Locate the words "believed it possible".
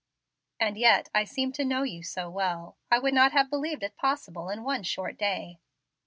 3.51-4.49